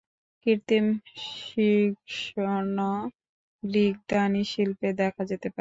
[0.45, 0.85] কৃত্রিম
[1.29, 2.77] শিশ্ন
[3.63, 5.49] গ্রিক দানি শিল্পে দেখা যেতে পারে।